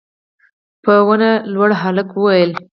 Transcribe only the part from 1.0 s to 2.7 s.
ونه لوړ هلک وويل: